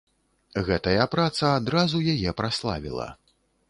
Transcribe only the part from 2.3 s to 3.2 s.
праславіла.